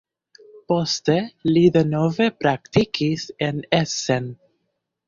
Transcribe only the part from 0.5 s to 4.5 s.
Poste li denove praktikis en Essen.